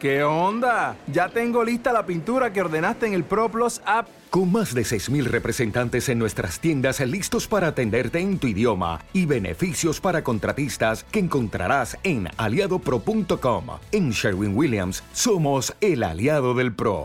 ¿Qué 0.00 0.24
onda? 0.24 0.96
Ya 1.12 1.28
tengo 1.28 1.62
lista 1.62 1.92
la 1.92 2.06
pintura 2.06 2.54
que 2.54 2.62
ordenaste 2.62 3.06
en 3.06 3.12
el 3.12 3.22
ProPlus 3.22 3.82
app. 3.84 4.08
Con 4.30 4.50
más 4.50 4.74
de 4.74 4.80
6.000 4.80 5.24
representantes 5.24 6.08
en 6.08 6.18
nuestras 6.18 6.58
tiendas 6.58 7.00
listos 7.00 7.46
para 7.46 7.66
atenderte 7.66 8.18
en 8.18 8.38
tu 8.38 8.46
idioma 8.46 9.00
y 9.12 9.26
beneficios 9.26 10.00
para 10.00 10.24
contratistas 10.24 11.04
que 11.04 11.18
encontrarás 11.18 11.98
en 12.02 12.28
aliadopro.com. 12.38 13.66
En 13.92 14.10
Sherwin 14.10 14.56
Williams 14.56 15.04
somos 15.12 15.74
el 15.82 16.02
aliado 16.02 16.54
del 16.54 16.74
PRO. 16.74 17.04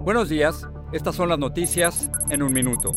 Buenos 0.00 0.28
días, 0.28 0.66
estas 0.92 1.14
son 1.14 1.28
las 1.28 1.38
noticias 1.38 2.10
en 2.30 2.42
un 2.42 2.52
minuto. 2.52 2.90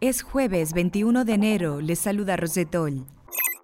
Es 0.00 0.22
jueves 0.22 0.72
21 0.72 1.26
de 1.26 1.34
enero, 1.34 1.82
les 1.82 1.98
saluda 1.98 2.38
Rosetol. 2.38 3.04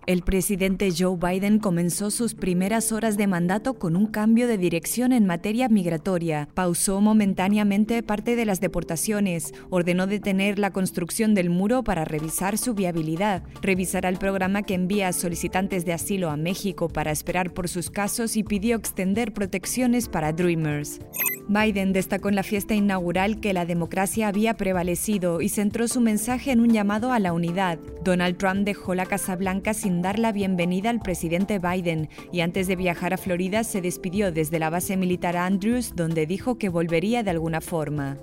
El 0.08 0.22
presidente 0.22 0.88
Joe 0.90 1.18
Biden 1.18 1.58
comenzó 1.58 2.10
sus 2.10 2.34
primeras 2.34 2.92
horas 2.92 3.18
de 3.18 3.26
mandato 3.26 3.74
con 3.74 3.94
un 3.94 4.06
cambio 4.06 4.48
de 4.48 4.56
dirección 4.56 5.12
en 5.12 5.26
materia 5.26 5.68
migratoria. 5.68 6.48
Pausó 6.54 7.02
momentáneamente 7.02 8.02
parte 8.02 8.34
de 8.34 8.46
las 8.46 8.58
deportaciones, 8.58 9.52
ordenó 9.68 10.06
detener 10.06 10.58
la 10.58 10.72
construcción 10.72 11.34
del 11.34 11.50
muro 11.50 11.84
para 11.84 12.06
revisar 12.06 12.56
su 12.56 12.72
viabilidad, 12.72 13.42
revisará 13.60 14.08
el 14.08 14.16
programa 14.16 14.62
que 14.62 14.72
envía 14.72 15.12
solicitantes 15.12 15.84
de 15.84 15.92
asilo 15.92 16.30
a 16.30 16.38
México 16.38 16.88
para 16.88 17.10
esperar 17.10 17.52
por 17.52 17.68
sus 17.68 17.90
casos 17.90 18.38
y 18.38 18.44
pidió 18.44 18.76
extender 18.76 19.34
protecciones 19.34 20.08
para 20.08 20.32
Dreamers. 20.32 21.00
Biden 21.48 21.94
destacó 21.94 22.28
en 22.28 22.34
la 22.34 22.42
fiesta 22.42 22.74
inaugural 22.74 23.40
que 23.40 23.54
la 23.54 23.64
democracia 23.64 24.28
había 24.28 24.54
prevalecido 24.54 25.40
y 25.40 25.48
centró 25.48 25.88
su 25.88 26.02
mensaje 26.02 26.52
en 26.52 26.60
un 26.60 26.68
llamado 26.68 27.10
a 27.10 27.18
la 27.18 27.32
unidad. 27.32 27.78
Donald 28.04 28.36
Trump 28.36 28.66
dejó 28.66 28.94
la 28.94 29.06
Casa 29.06 29.34
Blanca 29.34 29.72
sin 29.72 30.02
dar 30.02 30.18
la 30.18 30.30
bienvenida 30.30 30.90
al 30.90 31.00
presidente 31.00 31.58
Biden 31.58 32.10
y 32.32 32.40
antes 32.40 32.66
de 32.66 32.76
viajar 32.76 33.14
a 33.14 33.16
Florida 33.16 33.64
se 33.64 33.80
despidió 33.80 34.30
desde 34.30 34.58
la 34.58 34.68
base 34.68 34.98
militar 34.98 35.38
Andrews 35.38 35.96
donde 35.96 36.26
dijo 36.26 36.58
que 36.58 36.68
volvería 36.68 37.22
de 37.22 37.30
alguna 37.30 37.62
forma. 37.62 38.18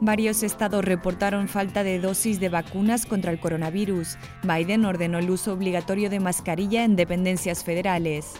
Varios 0.00 0.42
estados 0.42 0.84
reportaron 0.84 1.46
falta 1.46 1.84
de 1.84 2.00
dosis 2.00 2.40
de 2.40 2.48
vacunas 2.48 3.06
contra 3.06 3.30
el 3.30 3.38
coronavirus. 3.38 4.18
Biden 4.42 4.84
ordenó 4.84 5.20
el 5.20 5.30
uso 5.30 5.52
obligatorio 5.52 6.10
de 6.10 6.18
mascarilla 6.18 6.82
en 6.82 6.96
dependencias 6.96 7.62
federales. 7.62 8.34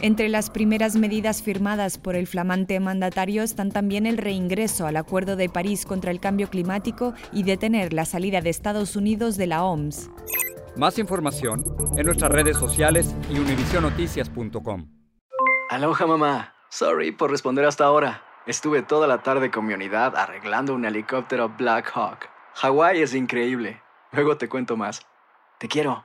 Entre 0.00 0.28
las 0.28 0.48
primeras 0.50 0.94
medidas 0.94 1.42
firmadas 1.42 1.98
por 1.98 2.14
el 2.14 2.28
flamante 2.28 2.78
mandatario 2.78 3.42
están 3.42 3.72
también 3.72 4.06
el 4.06 4.16
reingreso 4.16 4.86
al 4.86 4.96
Acuerdo 4.96 5.34
de 5.34 5.48
París 5.48 5.84
contra 5.84 6.12
el 6.12 6.20
cambio 6.20 6.48
climático 6.48 7.14
y 7.32 7.42
detener 7.42 7.92
la 7.92 8.04
salida 8.04 8.40
de 8.40 8.50
Estados 8.50 8.94
Unidos 8.94 9.36
de 9.36 9.48
la 9.48 9.64
OMS. 9.64 10.08
Más 10.76 11.00
información 11.00 11.64
en 11.96 12.06
nuestras 12.06 12.30
redes 12.30 12.56
sociales 12.56 13.12
y 13.28 13.40
univisionoticias.com. 13.40 14.86
Aloha 15.70 16.06
mamá. 16.06 16.54
Sorry 16.70 17.10
por 17.10 17.32
responder 17.32 17.64
hasta 17.64 17.84
ahora. 17.84 18.22
Estuve 18.46 18.82
toda 18.82 19.08
la 19.08 19.24
tarde 19.24 19.50
con 19.50 19.66
mi 19.66 19.74
unidad 19.74 20.14
arreglando 20.16 20.74
un 20.74 20.84
helicóptero 20.84 21.52
Black 21.58 21.90
Hawk. 21.92 22.28
Hawái 22.54 23.02
es 23.02 23.14
increíble. 23.14 23.82
Luego 24.12 24.36
te 24.36 24.48
cuento 24.48 24.76
más. 24.76 25.04
Te 25.58 25.66
quiero. 25.66 26.04